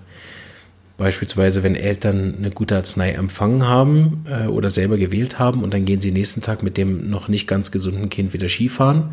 Beispielsweise, 0.96 1.64
wenn 1.64 1.74
Eltern 1.74 2.36
eine 2.38 2.50
gute 2.52 2.76
Arznei 2.76 3.10
empfangen 3.12 3.66
haben 3.66 4.24
äh, 4.30 4.46
oder 4.46 4.70
selber 4.70 4.96
gewählt 4.96 5.40
haben 5.40 5.64
und 5.64 5.74
dann 5.74 5.84
gehen 5.84 6.00
sie 6.00 6.12
nächsten 6.12 6.40
Tag 6.40 6.62
mit 6.62 6.76
dem 6.76 7.10
noch 7.10 7.26
nicht 7.26 7.48
ganz 7.48 7.72
gesunden 7.72 8.10
Kind 8.10 8.32
wieder 8.32 8.48
Skifahren, 8.48 9.12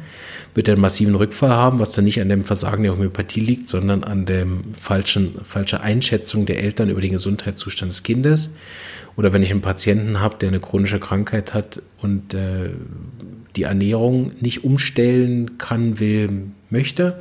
wird 0.54 0.68
er 0.68 0.76
einen 0.76 0.82
massiven 0.82 1.16
Rückfall 1.16 1.50
haben, 1.50 1.80
was 1.80 1.94
dann 1.94 2.06
nicht 2.06 2.22
an 2.22 2.30
dem 2.30 2.46
Versagen 2.46 2.84
der 2.84 2.92
Homöopathie 2.92 3.40
liegt, 3.40 3.68
sondern 3.68 4.04
an 4.04 4.28
der 4.28 4.46
falschen, 4.74 5.40
falschen 5.44 5.80
Einschätzung 5.80 6.46
der 6.46 6.64
Eltern 6.64 6.90
über 6.90 7.02
den 7.02 7.14
Gesundheitszustand 7.14 7.92
des 7.92 8.04
Kindes. 8.04 8.54
Oder 9.18 9.34
wenn 9.34 9.42
ich 9.42 9.50
einen 9.50 9.62
Patienten 9.62 10.20
habe, 10.20 10.38
der 10.40 10.50
eine 10.50 10.60
chronische 10.60 11.00
Krankheit 11.00 11.56
hat 11.56 11.82
und 12.00 12.36
äh, 12.36 12.70
die 13.56 13.64
Ernährung 13.64 14.34
nicht 14.40 14.64
umstellen 14.64 15.58
kann, 15.58 16.00
will, 16.00 16.52
möchte, 16.70 17.20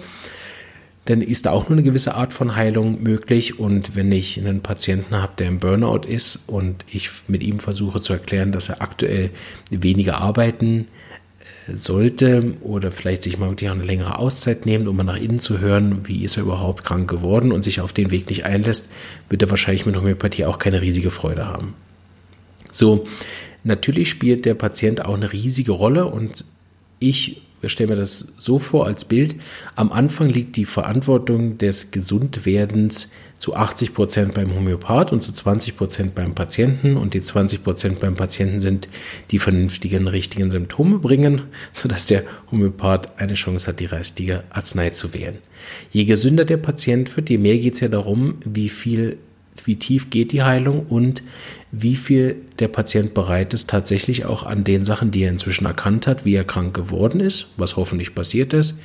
dann 1.10 1.22
ist 1.22 1.46
da 1.46 1.50
auch 1.50 1.68
nur 1.68 1.76
eine 1.76 1.82
gewisse 1.82 2.14
Art 2.14 2.32
von 2.32 2.54
Heilung 2.54 3.02
möglich. 3.02 3.58
Und 3.58 3.96
wenn 3.96 4.12
ich 4.12 4.38
einen 4.38 4.60
Patienten 4.60 5.16
habe, 5.16 5.32
der 5.38 5.48
im 5.48 5.58
Burnout 5.58 6.06
ist 6.06 6.48
und 6.48 6.84
ich 6.90 7.10
mit 7.26 7.42
ihm 7.42 7.58
versuche 7.58 8.00
zu 8.00 8.12
erklären, 8.12 8.52
dass 8.52 8.68
er 8.68 8.80
aktuell 8.80 9.30
weniger 9.70 10.18
arbeiten 10.18 10.86
äh, 11.66 11.76
sollte 11.76 12.54
oder 12.60 12.92
vielleicht 12.92 13.24
sich 13.24 13.38
mal 13.38 13.50
wirklich 13.50 13.70
eine 13.70 13.82
längere 13.82 14.18
Auszeit 14.18 14.66
nehmen, 14.66 14.86
um 14.86 14.96
mal 14.96 15.02
nach 15.02 15.16
innen 15.16 15.40
zu 15.40 15.58
hören, 15.58 16.06
wie 16.06 16.22
ist 16.22 16.36
er 16.36 16.44
überhaupt 16.44 16.84
krank 16.84 17.10
geworden 17.10 17.50
und 17.50 17.64
sich 17.64 17.80
auf 17.80 17.92
den 17.92 18.12
Weg 18.12 18.28
nicht 18.28 18.44
einlässt, 18.44 18.92
wird 19.28 19.42
er 19.42 19.50
wahrscheinlich 19.50 19.86
mit 19.86 19.96
Homöopathie 19.96 20.44
auch 20.44 20.58
keine 20.58 20.80
riesige 20.80 21.10
Freude 21.10 21.46
haben. 21.46 21.74
So, 22.70 23.08
natürlich 23.64 24.08
spielt 24.10 24.44
der 24.44 24.54
Patient 24.54 25.04
auch 25.04 25.14
eine 25.14 25.32
riesige 25.32 25.72
Rolle 25.72 26.06
und 26.06 26.44
ich 27.00 27.42
wir 27.60 27.68
stellen 27.68 27.90
mir 27.90 27.96
das 27.96 28.32
so 28.38 28.58
vor 28.58 28.86
als 28.86 29.04
Bild. 29.04 29.36
Am 29.76 29.92
Anfang 29.92 30.28
liegt 30.28 30.56
die 30.56 30.64
Verantwortung 30.64 31.58
des 31.58 31.90
Gesundwerdens 31.90 33.10
zu 33.38 33.54
80 33.54 33.94
Prozent 33.94 34.34
beim 34.34 34.54
Homöopath 34.54 35.12
und 35.12 35.22
zu 35.22 35.32
20 35.32 35.76
Prozent 35.76 36.14
beim 36.14 36.34
Patienten. 36.34 36.96
Und 36.96 37.14
die 37.14 37.22
20 37.22 37.64
Prozent 37.64 38.00
beim 38.00 38.14
Patienten 38.14 38.60
sind, 38.60 38.88
die 39.30 39.38
vernünftigen, 39.38 40.08
richtigen 40.08 40.50
Symptome 40.50 40.98
bringen, 40.98 41.42
sodass 41.72 42.06
der 42.06 42.22
Homöopath 42.50 43.18
eine 43.18 43.34
Chance 43.34 43.68
hat, 43.68 43.80
die 43.80 43.86
richtige 43.86 44.44
Arznei 44.50 44.90
zu 44.90 45.14
wählen. 45.14 45.38
Je 45.90 46.04
gesünder 46.04 46.44
der 46.44 46.58
Patient 46.58 47.14
wird, 47.16 47.30
je 47.30 47.38
mehr 47.38 47.58
geht 47.58 47.74
es 47.74 47.80
ja 47.80 47.88
darum, 47.88 48.36
wie 48.44 48.68
viel 48.68 49.18
wie 49.64 49.76
tief 49.76 50.11
geht 50.11 50.33
die 50.33 50.42
Heilung 50.42 50.87
und 50.87 51.23
wie 51.73 51.97
viel 51.97 52.37
der 52.59 52.69
Patient 52.69 53.14
bereit 53.14 53.54
ist, 53.54 53.71
tatsächlich 53.71 54.25
auch 54.25 54.45
an 54.45 54.64
den 54.64 54.85
Sachen, 54.85 55.11
die 55.11 55.23
er 55.23 55.30
inzwischen 55.30 55.66
erkannt 55.66 56.07
hat, 56.07 56.25
wie 56.25 56.35
er 56.35 56.45
krank 56.45 56.75
geworden 56.75 57.21
ist, 57.21 57.52
was 57.57 57.76
hoffentlich 57.76 58.14
passiert 58.14 58.52
ist, 58.52 58.80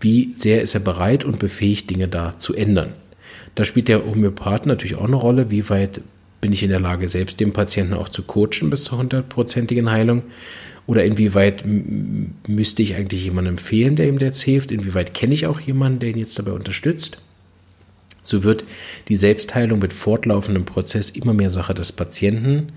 wie 0.00 0.32
sehr 0.36 0.62
ist 0.62 0.74
er 0.74 0.80
bereit 0.80 1.24
und 1.24 1.38
befähigt, 1.38 1.90
Dinge 1.90 2.08
da 2.08 2.38
zu 2.38 2.54
ändern. 2.54 2.94
Da 3.54 3.64
spielt 3.64 3.88
der 3.88 4.04
Homöopath 4.04 4.66
natürlich 4.66 4.96
auch 4.96 5.04
eine 5.04 5.16
Rolle, 5.16 5.50
wie 5.50 5.68
weit 5.68 6.00
bin 6.40 6.52
ich 6.52 6.62
in 6.62 6.70
der 6.70 6.80
Lage, 6.80 7.06
selbst 7.06 7.38
den 7.38 7.52
Patienten 7.52 7.94
auch 7.94 8.08
zu 8.08 8.22
coachen 8.22 8.70
bis 8.70 8.84
zur 8.84 8.98
hundertprozentigen 8.98 9.90
Heilung? 9.90 10.22
Oder 10.86 11.04
inwieweit 11.04 11.62
müsste 11.64 12.82
ich 12.82 12.96
eigentlich 12.96 13.24
jemanden 13.24 13.50
empfehlen, 13.50 13.94
der 13.94 14.08
ihm 14.08 14.18
jetzt 14.18 14.42
hilft? 14.42 14.72
Inwieweit 14.72 15.14
kenne 15.14 15.34
ich 15.34 15.46
auch 15.46 15.60
jemanden, 15.60 16.00
der 16.00 16.10
ihn 16.10 16.18
jetzt 16.18 16.38
dabei 16.38 16.52
unterstützt? 16.52 17.22
So 18.22 18.44
wird 18.44 18.64
die 19.08 19.16
Selbstheilung 19.16 19.80
mit 19.80 19.92
fortlaufendem 19.92 20.64
Prozess 20.64 21.10
immer 21.10 21.34
mehr 21.34 21.50
Sache 21.50 21.74
des 21.74 21.92
Patienten 21.92 22.72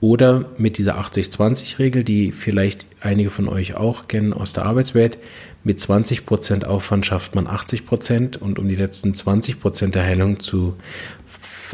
oder 0.00 0.46
mit 0.56 0.78
dieser 0.78 0.98
80-20-Regel, 0.98 2.02
die 2.02 2.32
vielleicht 2.32 2.86
einige 3.00 3.30
von 3.30 3.48
euch 3.48 3.74
auch 3.74 4.08
kennen 4.08 4.32
aus 4.32 4.52
der 4.52 4.64
Arbeitswelt. 4.64 5.18
Mit 5.62 5.78
20 5.78 6.24
Prozent 6.24 6.66
Aufwand 6.66 7.04
schafft 7.04 7.34
man 7.34 7.46
80 7.46 7.84
Prozent 7.84 8.40
und 8.40 8.58
um 8.58 8.68
die 8.68 8.76
letzten 8.76 9.12
20 9.12 9.60
Prozent 9.60 9.94
der 9.94 10.04
Heilung 10.04 10.40
zu 10.40 10.74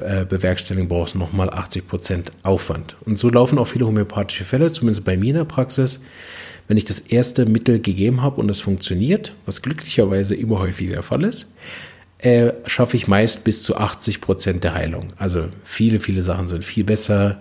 äh, 0.00 0.24
bewerkstelligen, 0.24 0.88
brauchst 0.88 1.14
du 1.14 1.18
nochmal 1.18 1.50
80 1.50 1.86
Prozent 1.86 2.32
Aufwand. 2.42 2.96
Und 3.04 3.16
so 3.16 3.28
laufen 3.28 3.58
auch 3.58 3.66
viele 3.66 3.86
homöopathische 3.86 4.44
Fälle, 4.44 4.72
zumindest 4.72 5.04
bei 5.04 5.16
mir 5.16 5.30
in 5.30 5.36
der 5.36 5.44
Praxis. 5.44 6.02
Wenn 6.68 6.76
ich 6.76 6.84
das 6.84 6.98
erste 6.98 7.46
Mittel 7.46 7.80
gegeben 7.80 8.22
habe 8.22 8.40
und 8.40 8.50
es 8.50 8.60
funktioniert, 8.60 9.32
was 9.46 9.62
glücklicherweise 9.62 10.34
immer 10.34 10.58
häufiger 10.58 10.94
der 10.94 11.02
Fall 11.04 11.22
ist, 11.22 11.54
äh, 12.18 12.52
schaffe 12.66 12.96
ich 12.96 13.08
meist 13.08 13.44
bis 13.44 13.62
zu 13.62 13.76
80 13.76 14.20
Prozent 14.20 14.64
der 14.64 14.74
Heilung. 14.74 15.08
Also 15.16 15.48
viele, 15.64 16.00
viele 16.00 16.22
Sachen 16.22 16.48
sind 16.48 16.64
viel 16.64 16.84
besser. 16.84 17.40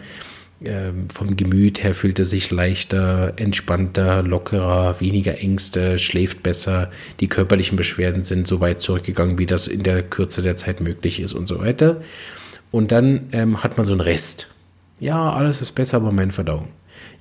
Ähm, 0.63 1.09
vom 1.09 1.35
Gemüt 1.35 1.83
her 1.83 1.93
fühlt 1.93 2.17
er 2.19 2.25
sich 2.25 2.49
leichter, 2.49 3.33
entspannter, 3.35 4.23
lockerer, 4.23 4.99
weniger 4.99 5.37
Ängste, 5.39 5.99
schläft 5.99 6.43
besser. 6.43 6.91
Die 7.19 7.27
körperlichen 7.27 7.77
Beschwerden 7.77 8.23
sind 8.23 8.47
so 8.47 8.59
weit 8.59 8.81
zurückgegangen, 8.81 9.37
wie 9.37 9.45
das 9.45 9.67
in 9.67 9.83
der 9.83 10.03
Kürze 10.03 10.41
der 10.41 10.55
Zeit 10.55 10.81
möglich 10.81 11.19
ist 11.19 11.33
und 11.33 11.47
so 11.47 11.59
weiter. 11.59 12.01
Und 12.71 12.91
dann 12.91 13.27
ähm, 13.31 13.63
hat 13.63 13.77
man 13.77 13.85
so 13.85 13.93
einen 13.93 14.01
Rest. 14.01 14.53
Ja, 14.99 15.31
alles 15.31 15.61
ist 15.61 15.73
besser, 15.73 15.97
aber 15.97 16.11
meine 16.11 16.31
Verdauung 16.31 16.69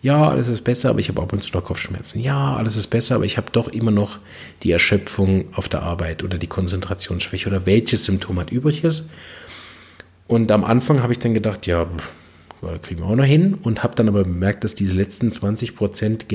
ja, 0.03 0.29
alles 0.29 0.49
ist 0.49 0.63
besser, 0.63 0.91
aber 0.91 0.99
ich 0.99 1.09
habe 1.09 1.23
ab 1.23 1.33
und 1.33 1.43
zu 1.43 1.51
noch 1.53 1.65
Kopfschmerzen. 1.65 2.21
Ja, 2.21 2.57
alles 2.57 2.77
ist 2.77 2.89
besser, 2.89 3.15
aber 3.15 3.25
ich 3.25 3.37
habe 3.37 3.51
doch 3.53 3.69
immer 3.69 3.91
noch 3.91 4.19
die 4.63 4.71
Erschöpfung 4.71 5.47
auf 5.55 5.69
der 5.69 5.83
Arbeit 5.83 6.23
oder 6.23 6.37
die 6.37 6.47
Konzentrationsschwäche 6.47 7.49
oder 7.49 7.67
welches 7.67 8.05
Symptom 8.05 8.39
hat 8.39 8.51
übrig 8.51 8.85
ist. 8.85 9.09
Und 10.27 10.51
am 10.53 10.65
Anfang 10.65 11.03
habe 11.03 11.13
ich 11.13 11.19
dann 11.19 11.35
gedacht, 11.35 11.67
ja, 11.67 11.87
kriegen 12.83 13.01
wir 13.01 13.07
auch 13.07 13.17
noch 13.17 13.25
hin 13.25 13.55
und 13.55 13.83
habe 13.83 13.95
dann 13.95 14.09
aber 14.09 14.25
bemerkt, 14.25 14.65
dass 14.65 14.75
diese 14.75 14.97
letzten 14.97 15.33
20 15.33 15.77
Prozent 15.77 16.27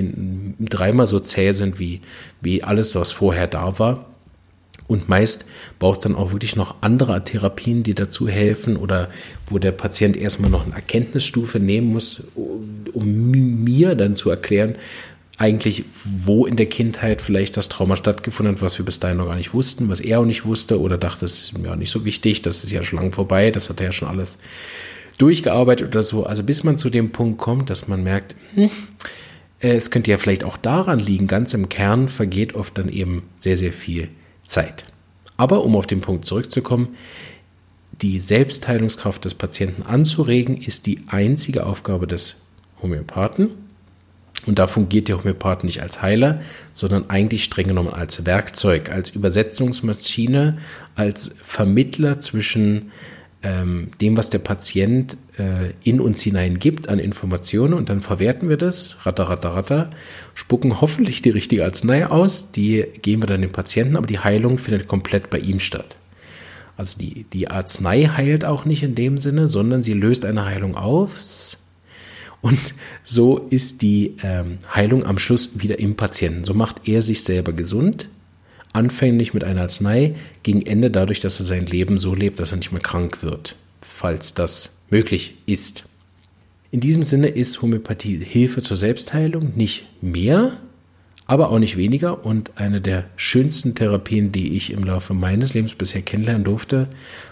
dreimal 0.60 1.08
so 1.08 1.20
zäh 1.20 1.52
sind 1.52 1.80
wie, 1.80 2.02
wie 2.42 2.64
alles, 2.64 2.96
was 2.96 3.12
vorher 3.12 3.48
da 3.48 3.80
war. 3.80 4.06
Und 4.88 5.08
meist 5.08 5.46
brauchst 5.78 6.04
dann 6.04 6.16
auch 6.16 6.32
wirklich 6.32 6.56
noch 6.56 6.78
andere 6.82 7.24
Therapien, 7.24 7.84
die 7.84 7.94
dazu 7.94 8.28
helfen 8.28 8.76
oder 8.76 9.10
wo 9.48 9.60
der 9.60 9.72
Patient 9.72 10.18
erstmal 10.18 10.50
noch 10.50 10.66
eine 10.66 10.74
Erkenntnisstufe 10.74 11.60
nehmen 11.60 11.94
muss, 11.94 12.24
um 13.00 13.64
mir 13.64 13.96
dann 13.96 14.16
zu 14.16 14.30
erklären, 14.30 14.76
eigentlich, 15.38 15.86
wo 16.04 16.46
in 16.46 16.58
der 16.58 16.66
Kindheit 16.66 17.22
vielleicht 17.22 17.56
das 17.56 17.70
Trauma 17.70 17.96
stattgefunden 17.96 18.56
hat, 18.56 18.62
was 18.62 18.78
wir 18.78 18.86
bis 18.86 19.00
dahin 19.00 19.18
noch 19.18 19.28
gar 19.28 19.36
nicht 19.36 19.54
wussten, 19.54 19.88
was 19.90 20.02
er 20.02 20.20
auch 20.20 20.26
nicht 20.26 20.46
wusste 20.46 20.80
oder 20.82 20.98
dachte, 20.98 21.26
es 21.26 21.40
ist 21.40 21.58
mir 21.58 21.72
auch 21.72 21.78
nicht 21.78 21.92
so 21.92 22.04
wichtig, 22.04 22.42
das 22.42 22.64
ist 22.64 22.72
ja 22.72 22.84
schon 22.84 23.00
lang 23.00 23.14
vorbei, 23.14 23.50
das 23.50 23.70
hat 23.70 23.80
er 23.80 23.88
ja 23.88 23.92
schon 23.94 24.10
alles 24.10 24.38
durchgearbeitet 25.18 25.88
oder 25.88 26.04
so. 26.04 26.26
Also 26.26 26.44
bis 26.44 26.64
man 26.64 26.78
zu 26.78 26.90
dem 26.90 27.12
Punkt 27.12 27.38
kommt, 27.40 27.70
dass 27.70 27.88
man 27.88 28.04
merkt, 28.04 28.36
hm, 28.56 28.70
Äh, 29.60 29.76
es 29.76 29.92
könnte 29.92 30.12
ja 30.12 30.18
vielleicht 30.18 30.44
auch 30.44 30.58
daran 30.58 31.00
liegen, 31.00 31.28
ganz 31.28 31.54
im 31.54 31.70
Kern 31.70 32.08
vergeht 32.08 32.56
oft 32.56 32.78
dann 32.78 32.90
eben 32.90 33.24
sehr, 33.40 33.58
sehr 33.58 33.74
viel 33.74 34.10
Zeit. 34.46 34.86
Aber 35.38 35.64
um 35.64 35.76
auf 35.76 35.88
den 35.88 36.02
Punkt 36.02 36.26
zurückzukommen, 36.26 36.90
die 38.02 38.20
Selbstheilungskraft 38.20 39.26
des 39.26 39.36
Patienten 39.36 39.84
anzuregen, 39.84 40.58
ist 40.58 40.86
die 40.86 41.02
einzige 41.08 41.66
Aufgabe 41.66 42.08
des 42.08 42.42
Homöopathen. 42.82 43.50
Und 44.46 44.58
da 44.58 44.68
fungiert 44.68 45.10
der 45.10 45.18
Homöopath 45.18 45.64
nicht 45.64 45.82
als 45.82 46.02
Heiler, 46.02 46.42
sondern 46.74 47.10
eigentlich 47.10 47.44
streng 47.44 47.68
genommen 47.68 47.94
als 47.94 48.26
Werkzeug, 48.26 48.90
als 48.90 49.10
Übersetzungsmaschine, 49.10 50.58
als 50.96 51.36
Vermittler 51.44 52.20
zwischen 52.20 52.92
ähm, 53.42 53.92
dem, 54.02 54.18
was 54.18 54.30
der 54.30 54.40
Patient 54.40 55.18
äh, 55.38 55.72
in 55.84 56.02
uns 56.02 56.22
hinein 56.22 56.60
gibt 56.60 56.90
an 56.90 57.00
Informationen 57.00 57.74
und 57.74 57.90
dann 57.90 58.02
verwerten 58.02 58.50
wir 58.50 58.58
das, 58.58 58.98
ratter, 59.06 59.24
ratter, 59.30 59.56
ratter, 59.56 59.90
spucken 60.34 60.82
hoffentlich 60.82 61.22
die 61.22 61.30
richtige 61.30 61.64
Arznei 61.64 62.06
aus, 62.08 62.52
die 62.52 62.86
geben 63.02 63.24
wir 63.24 63.28
dann 63.28 63.42
dem 63.42 63.52
Patienten, 63.52 63.96
aber 63.96 64.08
die 64.08 64.20
Heilung 64.20 64.58
findet 64.58 64.88
komplett 64.88 65.30
bei 65.30 65.40
ihm 65.40 65.60
statt. 65.60 65.98
Also 66.76 66.98
die, 67.00 67.26
die 67.32 67.50
Arznei 67.50 68.06
heilt 68.06 68.46
auch 68.46 68.66
nicht 68.66 68.84
in 68.84 68.96
dem 68.96 69.18
Sinne, 69.18 69.48
sondern 69.48 69.84
sie 69.84 69.94
löst 69.94 70.26
eine 70.26 70.46
Heilung 70.46 70.76
aus. 70.76 71.69
Und 72.42 72.74
so 73.04 73.38
ist 73.50 73.82
die 73.82 74.16
ähm, 74.24 74.60
Heilung 74.74 75.06
am 75.06 75.20
Schluss 75.20 75.60
wieder 75.60 75.80
im 75.80 75.96
Patienten. 75.96 76.46
So 76.46 76.54
macht 76.54 76.88
er 76.88 77.02
sich 77.02 77.24
selber 77.24 77.54
gesund 77.54 78.10
Anfänglich 78.72 79.34
mit 79.34 79.44
einer 79.44 79.62
Arznei, 79.62 80.14
gegen 80.44 80.64
Ende 80.64 80.92
dadurch, 80.92 81.20
dass 81.20 81.40
er 81.40 81.46
sein 81.46 81.66
Leben 81.66 81.98
so 81.98 82.14
lebt, 82.14 82.40
dass 82.40 82.52
er 82.52 82.58
nicht 82.58 82.72
mehr 82.72 82.82
krank 82.82 83.24
wird, 83.24 83.56
falls 83.82 84.36
das 84.36 84.84
möglich 84.92 85.34
ist. 85.48 85.86
In 86.70 86.80
diesem 86.80 87.02
Sinne 87.02 87.30
ist 87.30 87.64
Homöopathie 87.64 88.24
Hilfe 88.24 88.62
zur 88.62 88.78
Selbstheilung, 88.78 89.54
nicht 89.56 89.88
mehr, 90.04 90.58
aber 91.26 91.50
auch 91.50 91.58
nicht 91.58 91.78
weniger 91.78 92.24
und 92.24 92.58
eine 92.58 92.80
der 92.80 93.06
schönsten 93.16 93.74
Therapien, 93.74 94.32
die 94.32 94.56
ich 94.56 94.72
im 94.72 94.84
Laufe 94.84 95.16
meines 95.16 95.56
Lebens 95.56 95.74
bisher 95.74 96.04
kennenlernen 96.04 96.44
durfte, 96.44 96.90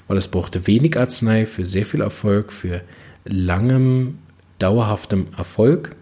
weil 0.07 0.17
es 0.17 0.29
brauchte 0.29 0.65
wenig 0.65 0.97
Arznei 0.97 1.45
für 1.45 1.67
sehr 1.67 1.85
viel 1.85 2.01
Erfolg, 2.01 2.51
für 2.51 2.81
langem, 3.25 4.17
dauerhaftem 4.59 5.27
Erfolg 5.37 5.95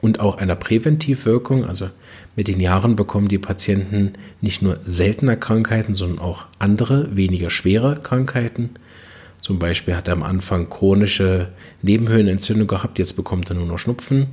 und 0.00 0.20
auch 0.20 0.38
einer 0.38 0.56
Präventivwirkung, 0.56 1.64
also 1.64 1.88
mit 2.36 2.48
den 2.48 2.60
Jahren 2.60 2.96
bekommen 2.96 3.28
die 3.28 3.38
Patienten 3.38 4.14
nicht 4.40 4.62
nur 4.62 4.78
seltene 4.84 5.36
Krankheiten, 5.36 5.94
sondern 5.94 6.20
auch 6.20 6.44
andere, 6.58 7.14
weniger 7.16 7.50
schwere 7.50 8.00
Krankheiten. 8.02 8.70
Zum 9.42 9.58
Beispiel 9.58 9.96
hat 9.96 10.08
er 10.08 10.14
am 10.14 10.22
Anfang 10.22 10.68
chronische 10.68 11.48
Nebenhöhlenentzündung 11.82 12.66
gehabt, 12.66 12.98
jetzt 12.98 13.14
bekommt 13.14 13.50
er 13.50 13.56
nur 13.56 13.66
noch 13.66 13.78
Schnupfen. 13.78 14.28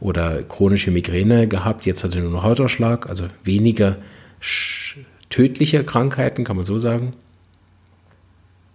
Oder 0.00 0.42
chronische 0.42 0.90
Migräne 0.90 1.48
gehabt, 1.48 1.86
jetzt 1.86 2.04
hat 2.04 2.14
er 2.14 2.20
nur 2.20 2.30
noch 2.30 2.42
Hautausschlag. 2.42 3.08
Also 3.08 3.26
weniger 3.42 3.96
tödliche 5.30 5.82
Krankheiten, 5.84 6.44
kann 6.44 6.56
man 6.56 6.66
so 6.66 6.78
sagen. 6.78 7.14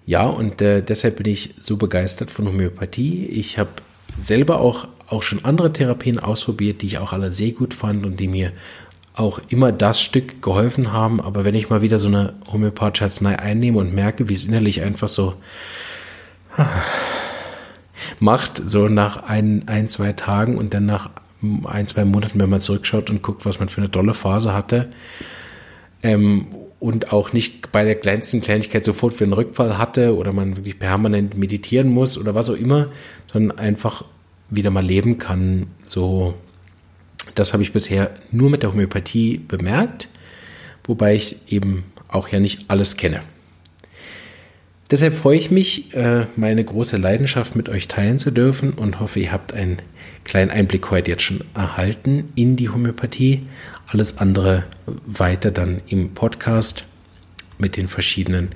Ja, 0.06 0.25
und 0.25 0.62
äh, 0.62 0.82
deshalb 0.82 1.18
bin 1.18 1.27
ich 1.32 1.53
so 1.62 1.77
begeistert 1.77 2.32
von 2.32 2.48
Homöopathie. 2.48 3.25
Ich 3.25 3.60
habe 3.60 3.70
selber 4.18 4.60
auch 4.60 4.88
auch 5.10 5.24
schon 5.24 5.44
andere 5.44 5.74
Therapien 5.74 6.20
ausprobiert, 6.20 6.82
die 6.82 6.88
ich 6.88 6.98
auch 7.00 7.13
alle 7.13 7.34
sehr 7.34 7.51
gut 7.51 7.74
fand 7.74 8.06
und 8.06 8.20
die 8.20 8.28
mir 8.28 8.51
auch 9.16 9.42
immer 9.50 9.72
das 9.72 10.01
Stück 10.01 10.42
geholfen 10.42 10.94
haben. 10.94 11.20
Aber 11.20 11.44
wenn 11.44 11.56
ich 11.56 11.70
mal 11.70 11.82
wieder 11.82 12.00
so 12.00 12.08
eine 12.08 12.34
homöopathische 12.51 13.06
Arznei 13.06 13.38
einnehme 13.38 13.80
und 13.80 13.94
merke, 13.94 14.30
wie 14.30 14.34
es 14.34 14.46
innerlich 14.46 14.82
einfach 14.82 15.08
so 15.08 15.34
macht, 18.20 18.62
so 18.70 18.88
nach 18.88 19.24
ein, 19.24 19.63
ein, 19.68 19.89
zwei 19.89 20.13
Tagen 20.13 20.58
und 20.58 20.74
dann 20.74 20.86
nach 20.86 21.10
ein, 21.66 21.88
zwei 21.88 22.06
Monaten, 22.06 22.39
wenn 22.39 22.50
man 22.50 22.60
zurückschaut 22.60 23.10
und 23.10 23.22
guckt, 23.22 23.46
was 23.46 23.60
man 23.60 23.70
für 23.70 23.82
eine 23.82 23.92
tolle 23.92 24.13
Phase 24.13 24.54
hatte, 24.54 24.89
ähm, 26.04 26.48
und 26.80 27.12
auch 27.12 27.34
nicht 27.34 27.72
bei 27.72 27.84
der 27.84 27.96
kleinsten 27.96 28.42
Kleinigkeit 28.42 28.86
sofort 28.86 29.13
für 29.13 29.26
einen 29.26 29.34
Rückfall 29.34 29.78
hatte 29.78 30.15
oder 30.15 30.32
man 30.32 30.56
wirklich 30.56 30.80
permanent 30.80 31.38
meditieren 31.38 31.89
muss 31.89 32.18
oder 32.18 32.36
was 32.36 32.50
auch 32.50 32.56
immer, 32.56 32.88
sondern 33.32 33.58
einfach 33.58 34.06
wieder 34.50 34.70
mal 34.70 34.86
leben 34.86 35.18
kann. 35.18 35.68
So, 35.86 36.36
das 37.36 37.54
habe 37.54 37.63
ich 37.63 37.74
bisher 37.74 38.12
nur 38.32 38.50
mit 38.50 38.63
der 38.63 38.72
Homöopathie 38.72 39.38
bemerkt, 39.38 40.08
wobei 40.86 41.15
ich 41.15 41.52
eben 41.52 41.84
auch 42.08 42.30
ja 42.30 42.39
nicht 42.39 42.70
alles 42.70 42.98
kenne. 42.98 43.22
Deshalb 44.91 45.13
freue 45.13 45.38
ich 45.38 45.52
mich, 45.52 45.93
äh, 45.93 46.25
meine 46.36 46.63
große 46.63 46.97
Leidenschaft 46.97 47.56
mit 47.56 47.69
euch 47.69 47.88
teilen 47.88 48.17
zu 48.17 48.32
dürfen 48.32 48.73
und 48.73 48.99
hoffe, 48.99 49.19
ihr 49.19 49.32
habt 49.32 49.54
einen 49.54 49.78
kleinen 50.23 50.49
Einblick 50.49 50.89
heute 50.89 51.12
jetzt 51.12 51.23
schon 51.23 51.43
erhalten 51.54 52.30
in 52.36 52.56
die 52.56 52.69
Homöopathie. 52.69 53.45
Alles 53.86 54.17
andere 54.17 54.63
weiter 55.06 55.52
dann 55.52 55.82
im 55.88 56.15
Podcast 56.15 56.86
mit 57.60 57.78
den 57.78 57.88
verschiedenen 57.88 58.49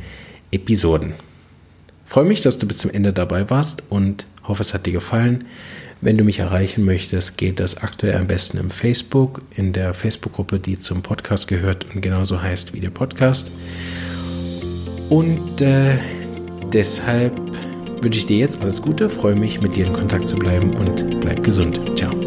Episoden. 0.52 1.14
Ich 2.06 2.12
freue 2.12 2.26
mich, 2.26 2.42
dass 2.42 2.58
du 2.58 2.68
bis 2.68 2.80
zum 2.80 2.90
Ende 2.90 3.14
dabei 3.14 3.50
warst 3.52 3.84
und 3.92 4.26
hoffe, 4.44 4.62
es 4.62 4.74
hat 4.74 4.88
dir 4.88 4.94
gefallen. 4.94 5.46
Wenn 6.02 6.18
du 6.18 6.24
mich 6.24 6.40
erreichen 6.40 6.84
möchtest, 6.84 7.38
geht 7.38 7.60
das 7.60 7.78
aktuell 7.78 8.18
am 8.18 8.28
besten 8.28 8.58
im 8.58 8.72
Facebook, 8.72 9.42
in 9.56 9.72
der 9.72 9.94
Facebook-Gruppe, 9.94 10.60
die 10.60 10.80
zum 10.80 11.02
Podcast 11.02 11.48
gehört 11.48 11.86
und 11.94 12.02
genauso 12.02 12.42
heißt 12.42 12.74
wie 12.74 12.80
der 12.80 12.90
Podcast. 12.90 13.52
Und 15.10 15.62
äh, 15.62 15.98
deshalb 16.74 17.40
wünsche 18.02 18.20
ich 18.20 18.26
dir 18.26 18.38
jetzt 18.38 18.62
alles 18.62 18.82
Gute, 18.82 19.10
freue 19.10 19.36
mich, 19.36 19.62
mit 19.62 19.76
dir 19.76 19.86
in 19.86 19.94
Kontakt 19.94 20.28
zu 20.28 20.38
bleiben 20.38 20.76
und 20.76 21.22
bleib 21.22 21.44
gesund. 21.44 21.80
Ciao. 21.96 22.23